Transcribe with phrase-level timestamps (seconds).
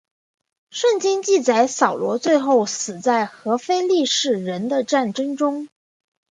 [0.71, 5.67] 圣经记载扫罗最后死在和非利士人的战争中。